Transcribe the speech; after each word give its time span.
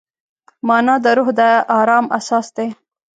مانا 0.67 0.95
د 1.03 1.05
روح 1.17 1.29
د 1.39 1.41
ارام 1.79 2.05
اساس 2.17 2.47
دی. 2.55 2.67